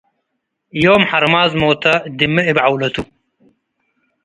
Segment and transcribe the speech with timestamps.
[0.83, 1.83] ዮም ሐርማዝ ሞተ-
[2.17, 2.95] ድሜ እብ ዐውለቱ